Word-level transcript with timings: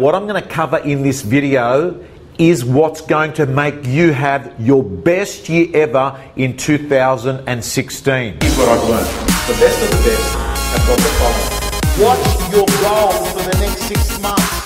What 0.00 0.14
I'm 0.14 0.26
going 0.26 0.42
to 0.42 0.48
cover 0.48 0.78
in 0.78 1.02
this 1.02 1.20
video 1.20 2.02
is 2.38 2.64
what's 2.64 3.02
going 3.02 3.34
to 3.34 3.44
make 3.44 3.84
you 3.84 4.14
have 4.14 4.54
your 4.58 4.82
best 4.82 5.50
year 5.50 5.68
ever 5.74 6.18
in 6.36 6.56
2016. 6.56 8.38
Here's 8.40 8.56
what 8.56 8.68
I've 8.70 8.88
learned. 8.88 9.06
The 9.46 9.60
best 9.60 9.82
of 9.82 9.90
the 9.90 10.08
best 10.08 10.34
have 10.38 10.86
got 10.86 10.96
the 10.96 11.10
following. 11.20 12.16
What's 12.16 12.50
your 12.50 12.66
goal 12.80 13.12
for 13.26 13.50
the 13.50 13.58
next 13.60 13.82
six 13.82 14.22
months? 14.22 14.59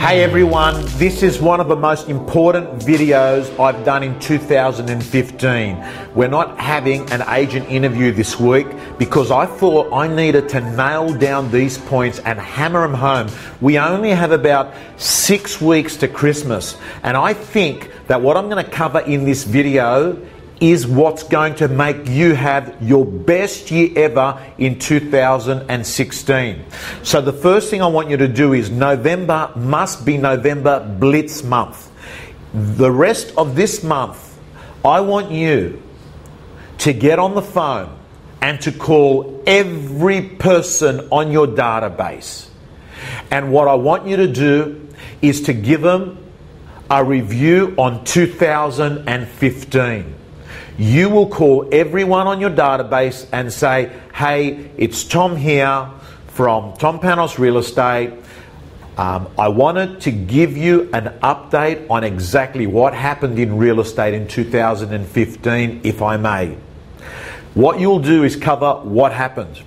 Hey 0.00 0.22
everyone, 0.22 0.82
this 0.96 1.22
is 1.22 1.42
one 1.42 1.60
of 1.60 1.68
the 1.68 1.76
most 1.76 2.08
important 2.08 2.70
videos 2.80 3.46
I've 3.60 3.84
done 3.84 4.02
in 4.02 4.18
2015. 4.18 5.84
We're 6.14 6.26
not 6.26 6.58
having 6.58 7.08
an 7.12 7.22
agent 7.28 7.68
interview 7.68 8.10
this 8.10 8.40
week 8.40 8.66
because 8.98 9.30
I 9.30 9.44
thought 9.44 9.92
I 9.92 10.08
needed 10.08 10.48
to 10.48 10.62
nail 10.74 11.12
down 11.12 11.50
these 11.50 11.76
points 11.76 12.18
and 12.20 12.38
hammer 12.38 12.80
them 12.80 12.94
home. 12.94 13.28
We 13.60 13.78
only 13.78 14.08
have 14.08 14.32
about 14.32 14.72
six 14.96 15.60
weeks 15.60 15.96
to 15.96 16.08
Christmas, 16.08 16.78
and 17.02 17.14
I 17.14 17.34
think 17.34 17.92
that 18.06 18.22
what 18.22 18.38
I'm 18.38 18.48
going 18.48 18.64
to 18.64 18.70
cover 18.70 19.00
in 19.00 19.26
this 19.26 19.44
video 19.44 20.16
is 20.60 20.86
what's 20.86 21.22
going 21.22 21.54
to 21.56 21.68
make 21.68 22.06
you 22.06 22.34
have 22.34 22.76
your 22.82 23.06
best 23.06 23.70
year 23.70 23.90
ever 23.96 24.38
in 24.58 24.78
2016. 24.78 26.64
So, 27.02 27.22
the 27.22 27.32
first 27.32 27.70
thing 27.70 27.80
I 27.80 27.86
want 27.86 28.10
you 28.10 28.18
to 28.18 28.28
do 28.28 28.52
is 28.52 28.70
November 28.70 29.50
must 29.56 30.04
be 30.04 30.18
November 30.18 30.80
Blitz 30.80 31.42
month. 31.42 31.90
The 32.52 32.90
rest 32.90 33.32
of 33.38 33.56
this 33.56 33.82
month, 33.82 34.38
I 34.84 35.00
want 35.00 35.30
you 35.30 35.82
to 36.78 36.92
get 36.92 37.18
on 37.18 37.34
the 37.34 37.42
phone 37.42 37.96
and 38.42 38.60
to 38.62 38.72
call 38.72 39.42
every 39.46 40.22
person 40.22 41.08
on 41.10 41.32
your 41.32 41.46
database. 41.46 42.48
And 43.30 43.52
what 43.52 43.68
I 43.68 43.74
want 43.74 44.06
you 44.06 44.16
to 44.16 44.26
do 44.26 44.88
is 45.22 45.42
to 45.42 45.52
give 45.52 45.82
them 45.82 46.16
a 46.90 47.04
review 47.04 47.74
on 47.78 48.02
2015 48.04 50.14
you 50.78 51.08
will 51.08 51.28
call 51.28 51.68
everyone 51.72 52.26
on 52.26 52.40
your 52.40 52.50
database 52.50 53.26
and 53.32 53.52
say, 53.52 53.92
hey, 54.14 54.70
it's 54.76 55.04
Tom 55.04 55.36
here 55.36 55.90
from 56.28 56.76
Tom 56.78 57.00
Panos 57.00 57.38
Real 57.38 57.58
Estate. 57.58 58.12
Um, 58.96 59.28
I 59.38 59.48
wanted 59.48 60.00
to 60.02 60.10
give 60.10 60.56
you 60.56 60.90
an 60.92 61.18
update 61.22 61.88
on 61.90 62.04
exactly 62.04 62.66
what 62.66 62.92
happened 62.92 63.38
in 63.38 63.56
real 63.56 63.80
estate 63.80 64.14
in 64.14 64.28
2015, 64.28 65.80
if 65.84 66.02
I 66.02 66.16
may. 66.16 66.56
What 67.54 67.80
you'll 67.80 68.00
do 68.00 68.24
is 68.24 68.36
cover 68.36 68.74
what 68.82 69.12
happened. 69.12 69.62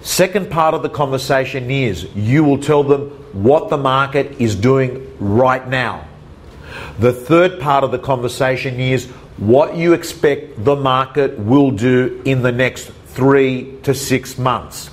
Second 0.00 0.50
part 0.50 0.74
of 0.74 0.82
the 0.82 0.88
conversation 0.88 1.70
is 1.70 2.04
you 2.14 2.44
will 2.44 2.58
tell 2.58 2.82
them 2.82 3.10
what 3.32 3.70
the 3.70 3.76
market 3.76 4.40
is 4.40 4.54
doing 4.54 5.14
right 5.18 5.66
now. 5.66 6.06
The 6.98 7.12
third 7.12 7.60
part 7.60 7.84
of 7.84 7.90
the 7.90 7.98
conversation 7.98 8.78
is 8.78 9.10
what 9.36 9.76
you 9.76 9.92
expect 9.92 10.64
the 10.64 10.76
market 10.76 11.38
will 11.38 11.70
do 11.70 12.22
in 12.24 12.42
the 12.42 12.52
next 12.52 12.90
three 13.06 13.76
to 13.82 13.94
six 13.94 14.38
months. 14.38 14.88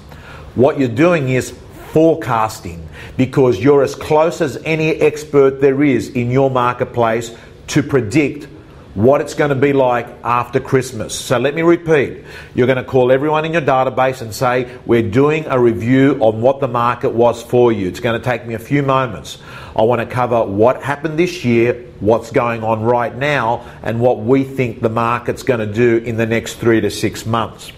What 0.55 0.79
you're 0.79 0.89
doing 0.89 1.29
is 1.29 1.51
forecasting 1.91 2.87
because 3.17 3.59
you're 3.59 3.83
as 3.83 3.95
close 3.95 4.41
as 4.41 4.57
any 4.65 4.95
expert 5.01 5.61
there 5.61 5.83
is 5.83 6.09
in 6.09 6.31
your 6.31 6.49
marketplace 6.49 7.35
to 7.67 7.83
predict 7.83 8.47
what 8.93 9.21
it's 9.21 9.33
going 9.33 9.49
to 9.49 9.55
be 9.55 9.73
like 9.73 10.07
after 10.23 10.59
Christmas. 10.59 11.17
So 11.17 11.37
let 11.37 11.55
me 11.55 11.61
repeat. 11.61 12.25
You're 12.53 12.67
going 12.67 12.77
to 12.77 12.83
call 12.83 13.11
everyone 13.11 13.45
in 13.45 13.53
your 13.53 13.61
database 13.61 14.21
and 14.21 14.33
say, 14.33 14.77
We're 14.85 15.09
doing 15.09 15.45
a 15.47 15.59
review 15.59 16.17
on 16.19 16.41
what 16.41 16.59
the 16.59 16.67
market 16.67 17.09
was 17.11 17.41
for 17.41 17.71
you. 17.71 17.87
It's 17.87 17.99
going 17.99 18.19
to 18.19 18.23
take 18.23 18.45
me 18.45 18.53
a 18.53 18.59
few 18.59 18.83
moments. 18.83 19.37
I 19.75 19.83
want 19.83 20.01
to 20.01 20.05
cover 20.05 20.43
what 20.43 20.83
happened 20.83 21.17
this 21.17 21.45
year, 21.45 21.85
what's 22.01 22.31
going 22.31 22.63
on 22.63 22.83
right 22.83 23.15
now, 23.15 23.65
and 23.83 24.01
what 24.01 24.19
we 24.19 24.43
think 24.43 24.81
the 24.81 24.89
market's 24.89 25.43
going 25.43 25.61
to 25.61 25.73
do 25.73 25.97
in 25.97 26.17
the 26.17 26.25
next 26.25 26.55
three 26.55 26.81
to 26.81 26.91
six 26.91 27.25
months. 27.25 27.71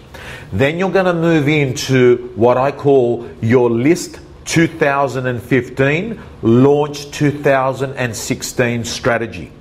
Then 0.52 0.78
you're 0.78 0.90
going 0.90 1.06
to 1.06 1.14
move 1.14 1.48
into 1.48 2.32
what 2.34 2.56
I 2.56 2.72
call 2.72 3.28
your 3.40 3.70
list 3.70 4.20
2015, 4.44 6.20
launch 6.42 7.10
2016 7.10 8.84
strategy. 8.84 9.52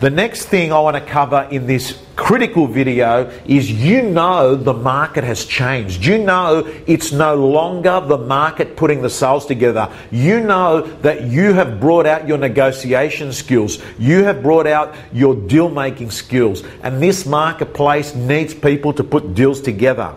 The 0.00 0.10
next 0.10 0.44
thing 0.44 0.72
I 0.72 0.78
want 0.78 0.94
to 0.94 1.00
cover 1.00 1.48
in 1.50 1.66
this 1.66 2.00
critical 2.14 2.68
video 2.68 3.28
is 3.46 3.68
you 3.68 4.02
know 4.02 4.54
the 4.54 4.72
market 4.72 5.24
has 5.24 5.44
changed. 5.44 6.04
You 6.04 6.18
know 6.18 6.72
it's 6.86 7.10
no 7.10 7.34
longer 7.34 8.00
the 8.06 8.18
market 8.18 8.76
putting 8.76 9.02
the 9.02 9.10
sales 9.10 9.44
together. 9.44 9.90
You 10.12 10.38
know 10.38 10.82
that 11.02 11.24
you 11.24 11.52
have 11.52 11.80
brought 11.80 12.06
out 12.06 12.28
your 12.28 12.38
negotiation 12.38 13.32
skills. 13.32 13.82
You 13.98 14.22
have 14.22 14.40
brought 14.40 14.68
out 14.68 14.94
your 15.12 15.34
deal 15.34 15.68
making 15.68 16.12
skills. 16.12 16.62
And 16.84 17.02
this 17.02 17.26
marketplace 17.26 18.14
needs 18.14 18.54
people 18.54 18.92
to 18.92 19.02
put 19.02 19.34
deals 19.34 19.60
together. 19.60 20.14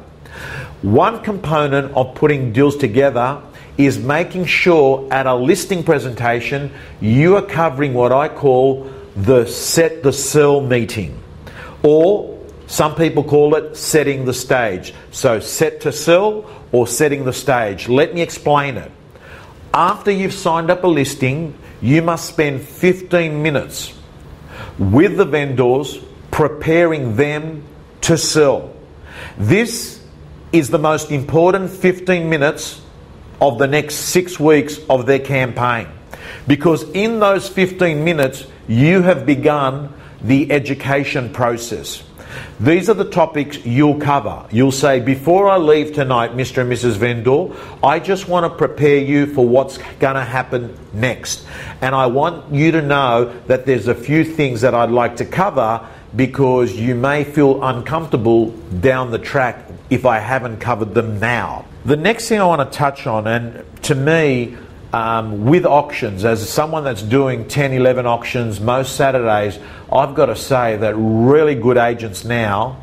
One 0.84 1.24
component 1.24 1.92
of 1.96 2.14
putting 2.14 2.54
deals 2.54 2.78
together 2.78 3.42
is 3.86 4.00
making 4.00 4.46
sure 4.46 5.08
at 5.12 5.26
a 5.26 5.36
listing 5.36 5.84
presentation 5.84 6.72
you 7.00 7.36
are 7.36 7.42
covering 7.42 7.94
what 7.94 8.12
I 8.12 8.28
call 8.28 8.92
the 9.16 9.46
set 9.46 10.04
the 10.04 10.14
sell 10.14 10.62
meeting, 10.62 11.22
or 11.84 12.40
some 12.68 12.96
people 12.96 13.24
call 13.24 13.56
it 13.56 13.76
setting 13.76 14.26
the 14.26 14.34
stage. 14.34 14.94
So, 15.12 15.40
set 15.40 15.82
to 15.82 15.92
sell 15.92 16.50
or 16.72 16.88
setting 16.88 17.26
the 17.26 17.34
stage. 17.34 17.90
Let 17.90 18.14
me 18.14 18.22
explain 18.22 18.78
it. 18.78 18.92
After 19.74 20.12
you've 20.12 20.34
signed 20.34 20.70
up 20.70 20.84
a 20.84 20.88
listing, 20.88 21.58
you 21.82 22.02
must 22.02 22.30
spend 22.30 22.62
15 22.62 23.42
minutes 23.42 23.94
with 24.78 25.18
the 25.18 25.26
vendors 25.26 26.00
preparing 26.32 27.16
them 27.16 27.64
to 28.02 28.18
sell. 28.18 28.74
This 29.38 30.02
is 30.52 30.70
the 30.70 30.80
most 30.80 31.12
important 31.12 31.70
15 31.70 32.30
minutes 32.30 32.81
of 33.42 33.58
the 33.58 33.68
next 33.68 33.96
six 33.96 34.40
weeks 34.40 34.80
of 34.90 35.06
their 35.08 35.20
campaign. 35.20 35.88
Because 36.48 36.84
in 36.92 37.20
those 37.20 37.50
15 37.50 38.04
minutes, 38.04 38.46
you 38.68 39.02
have 39.02 39.26
begun 39.26 39.94
the 40.22 40.52
education 40.52 41.34
process. 41.34 42.04
These 42.60 42.90
are 42.90 42.94
the 42.94 43.10
topics 43.10 43.66
you'll 43.66 44.00
cover. 44.00 44.46
You'll 44.52 44.72
say, 44.72 45.00
Before 45.00 45.50
I 45.50 45.58
leave 45.58 45.94
tonight, 45.94 46.32
Mr. 46.32 46.62
and 46.62 46.72
Mrs. 46.72 46.96
Vendor, 46.96 47.48
I 47.84 48.00
just 48.00 48.28
want 48.28 48.46
to 48.46 48.58
prepare 48.58 49.00
you 49.00 49.26
for 49.26 49.46
what's 49.46 49.78
going 50.00 50.16
to 50.16 50.24
happen 50.24 50.78
next. 50.94 51.46
And 51.82 51.96
I 51.96 52.06
want 52.06 52.54
you 52.54 52.72
to 52.72 52.82
know 52.82 53.34
that 53.48 53.66
there's 53.66 53.88
a 53.88 53.96
few 53.96 54.24
things 54.24 54.62
that 54.62 54.74
I'd 54.74 54.92
like 54.92 55.18
to 55.18 55.26
cover 55.26 55.86
because 56.16 56.74
you 56.74 56.94
may 56.94 57.24
feel 57.24 57.64
uncomfortable 57.64 58.52
down 58.80 59.12
the 59.12 59.20
track 59.20 59.66
if 59.90 60.06
I 60.06 60.20
haven't 60.20 60.60
covered 60.60 60.94
them 60.94 61.20
now. 61.20 61.66
The 61.84 61.98
next 61.98 62.30
thing 62.30 62.40
I 62.40 62.46
want 62.46 62.72
to 62.72 62.78
touch 62.78 63.08
on, 63.08 63.26
and 63.26 63.66
to 63.84 63.96
me, 63.96 64.56
um, 64.94 65.46
with 65.46 65.66
auctions, 65.66 66.24
as 66.26 66.48
someone 66.48 66.84
that's 66.84 67.02
doing 67.02 67.48
10, 67.48 67.74
11 67.74 68.06
auctions 68.06 68.60
most 68.60 68.96
Saturdays, 68.96 69.58
I've 69.92 70.14
got 70.14 70.28
to 70.28 70.36
say 70.36 70.78
that 70.78 70.94
really 70.96 71.56
good 71.56 71.78
agents 71.78 72.24
now 72.24 72.80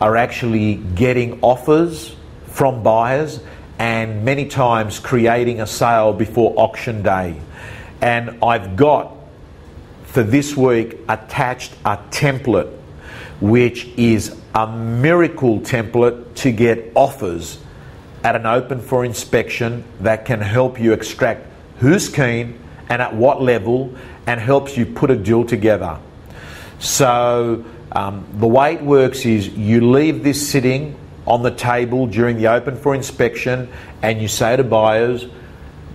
are 0.00 0.16
actually 0.16 0.76
getting 0.76 1.40
offers 1.40 2.14
from 2.46 2.84
buyers 2.84 3.40
and 3.80 4.24
many 4.24 4.46
times 4.46 5.00
creating 5.00 5.60
a 5.60 5.66
sale 5.66 6.12
before 6.12 6.54
auction 6.56 7.02
day. 7.02 7.40
And 8.00 8.38
I've 8.44 8.76
got 8.76 9.12
for 10.04 10.22
this 10.22 10.56
week 10.56 10.98
attached 11.08 11.72
a 11.84 11.96
template 12.10 12.72
which 13.40 13.86
is 13.96 14.34
a 14.54 14.66
miracle 14.66 15.60
template 15.60 16.34
to 16.36 16.52
get 16.52 16.92
offers 16.94 17.58
at 18.26 18.34
an 18.34 18.44
open 18.44 18.80
for 18.80 19.04
inspection 19.04 19.84
that 20.00 20.24
can 20.24 20.40
help 20.40 20.80
you 20.80 20.92
extract 20.92 21.46
who's 21.78 22.08
keen 22.08 22.58
and 22.88 23.00
at 23.00 23.14
what 23.14 23.40
level 23.40 23.94
and 24.26 24.40
helps 24.40 24.76
you 24.76 24.84
put 24.84 25.12
a 25.12 25.16
deal 25.16 25.44
together. 25.44 25.96
So, 26.80 27.64
um, 27.92 28.26
the 28.32 28.48
way 28.48 28.74
it 28.74 28.82
works 28.82 29.24
is 29.24 29.50
you 29.50 29.92
leave 29.92 30.24
this 30.24 30.50
sitting 30.50 30.96
on 31.24 31.44
the 31.44 31.52
table 31.52 32.08
during 32.08 32.36
the 32.36 32.48
open 32.48 32.76
for 32.76 32.96
inspection 32.96 33.68
and 34.02 34.20
you 34.20 34.26
say 34.26 34.56
to 34.56 34.64
buyers, 34.64 35.28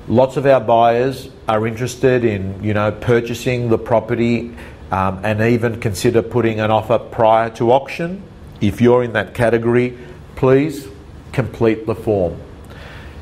lots 0.07 0.37
of 0.37 0.45
our 0.45 0.61
buyers 0.61 1.27
are 1.49 1.67
interested 1.67 2.23
in 2.23 2.63
you 2.63 2.73
know 2.73 2.93
purchasing 2.93 3.67
the 3.67 3.77
property 3.77 4.55
um, 4.91 5.19
and 5.23 5.41
even 5.41 5.81
consider 5.81 6.21
putting 6.21 6.61
an 6.61 6.71
offer 6.71 6.97
prior 6.97 7.49
to 7.49 7.73
auction. 7.73 8.23
If 8.61 8.79
you're 8.79 9.03
in 9.03 9.11
that 9.13 9.33
category, 9.33 9.97
please 10.37 10.87
complete 11.31 11.85
the 11.85 11.95
form. 11.95 12.39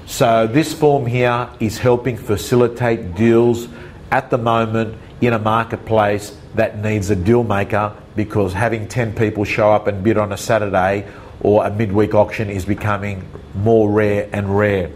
So, 0.06 0.48
this 0.48 0.74
form 0.74 1.06
here 1.06 1.50
is 1.60 1.78
helping 1.78 2.18
facilitate 2.18 3.16
deals 3.16 3.68
at 4.12 4.30
the 4.30 4.38
moment 4.38 4.98
in 5.22 5.34
a 5.34 5.40
marketplace 5.40 6.36
that 6.56 6.80
needs 6.80 7.10
a 7.10 7.16
deal 7.16 7.44
maker 7.44 7.96
because 8.16 8.54
having 8.54 8.88
10 8.88 9.14
people 9.14 9.44
show 9.44 9.72
up 9.72 9.88
and 9.88 10.04
bid 10.04 10.18
on 10.18 10.32
a 10.32 10.38
Saturday 10.38 11.08
or 11.42 11.66
a 11.66 11.70
midweek 11.70 12.14
auction 12.14 12.50
is 12.50 12.66
becoming 12.66 13.26
more 13.54 13.90
rare 13.90 14.30
and 14.34 14.58
rare. 14.58 14.90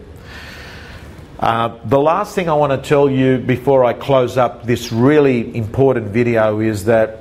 Uh, 1.39 1.77
the 1.85 1.99
last 1.99 2.35
thing 2.35 2.49
I 2.49 2.53
want 2.53 2.71
to 2.71 2.87
tell 2.87 3.09
you 3.09 3.37
before 3.37 3.83
I 3.83 3.93
close 3.93 4.37
up 4.37 4.63
this 4.63 4.91
really 4.91 5.55
important 5.55 6.07
video 6.07 6.59
is 6.59 6.85
that 6.85 7.19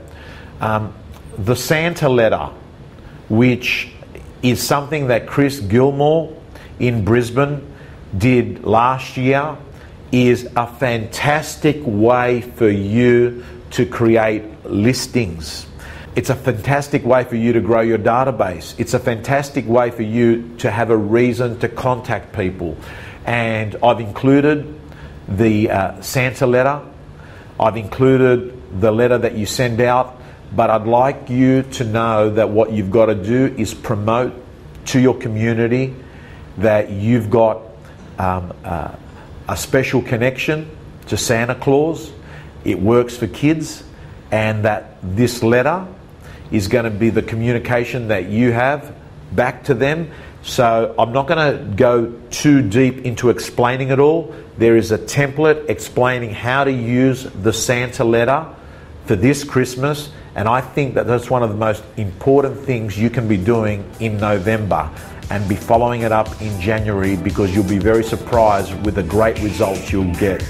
um, 0.61 0.95
the 1.39 1.57
Santa 1.57 2.09
letter, 2.09 2.51
which 3.29 3.91
is 4.43 4.63
something 4.63 5.09
that 5.09 5.27
Chris 5.27 5.61
Gilmore 5.61 6.37
in 6.79 7.05
Brisbane 7.05 7.67
did 8.17 8.65
last 8.65 9.17
year, 9.17 9.57
is 10.11 10.49
a 10.57 10.67
fantastic 10.67 11.79
way 11.81 12.43
for 12.43 12.69
you 12.69 13.45
to 13.71 13.87
create 13.87 14.43
listings. 14.67 15.67
It's 16.15 16.29
a 16.29 16.35
fantastic 16.35 17.05
way 17.05 17.25
for 17.25 17.37
you 17.37 17.55
to 17.55 17.61
grow 17.61 17.81
your 17.81 17.99
database. 17.99 18.79
It's 18.79 18.93
a 18.93 18.99
fantastic 18.99 19.67
way 19.67 19.91
for 19.91 20.03
you 20.03 20.57
to 20.59 20.71
have 20.71 20.91
a 20.91 20.97
reason 20.97 21.59
to 21.61 21.69
contact 21.69 22.35
people. 22.35 22.77
And 23.25 23.77
I've 23.83 24.01
included 24.01 24.79
the 25.27 25.71
uh, 25.71 26.03
Santa 26.03 26.47
letter, 26.47 26.83
I've 27.59 27.77
included 27.77 28.81
the 28.81 28.91
letter 28.91 29.17
that 29.17 29.37
you 29.37 29.47
send 29.47 29.81
out, 29.81 30.21
but 30.55 30.71
I'd 30.71 30.87
like 30.87 31.31
you 31.31 31.63
to 31.63 31.85
know 31.85 32.31
that 32.31 32.51
what 32.51 32.73
you've 32.73 32.91
got 32.91 33.07
to 33.07 33.15
do 33.15 33.55
is 33.57 33.73
promote 33.73 34.35
to 34.87 35.01
your 35.01 35.17
community 35.17 35.95
that 36.59 36.91
you've 36.91 37.31
got 37.31 37.63
um, 38.19 38.53
uh, 38.65 38.95
a 39.49 39.57
special 39.57 40.03
connection 40.03 40.71
to 41.07 41.17
Santa 41.17 41.55
Claus. 41.55 42.13
It 42.65 42.79
works 42.79 43.17
for 43.17 43.27
kids, 43.27 43.83
and 44.31 44.65
that 44.65 44.97
this 45.03 45.43
letter 45.43 45.87
is 46.51 46.69
going 46.69 46.85
to 46.85 46.91
be 46.91 47.11
the 47.11 47.23
communication 47.23 48.09
that 48.09 48.29
you 48.29 48.53
have 48.53 48.95
back 49.33 49.65
to 49.65 49.75
them. 49.75 50.11
So 50.43 50.95
I'm 50.99 51.13
not 51.13 51.29
going 51.29 51.57
to 51.57 51.75
go 51.77 52.13
too 52.31 52.69
deep 52.69 53.05
into 53.05 53.31
explaining 53.31 53.91
it 53.91 53.99
all. 53.99 54.35
There 54.59 54.77
is 54.77 54.93
a 54.93 54.99
template 54.99 55.71
explaining 55.71 56.31
how 56.31 56.65
to 56.65 56.73
use 56.73 57.25
the 57.25 57.53
Santa 57.53 58.05
letter 58.05 58.55
for 59.07 59.17
this 59.17 59.45
Christmas, 59.45 60.11
and 60.35 60.49
I 60.49 60.61
think 60.61 60.95
that 60.95 61.07
that's 61.07 61.29
one 61.31 61.43
of 61.43 61.51
the 61.51 61.57
most 61.57 61.85
important 61.97 62.59
things 62.59 62.99
you 62.99 63.11
can 63.11 63.29
be 63.29 63.37
doing 63.37 63.89
in 64.01 64.17
November 64.17 64.91
and 65.31 65.49
be 65.49 65.57
following 65.57 66.03
it 66.03 66.13
up 66.13 66.29
in 66.41 66.61
January 66.61 67.17
because 67.17 67.55
you'll 67.55 67.69
be 67.69 67.79
very 67.79 68.05
surprised 68.05 68.75
with 68.85 68.95
the 68.95 69.03
great 69.03 69.39
results 69.41 69.91
you'll 69.91 70.15
get. 70.15 70.43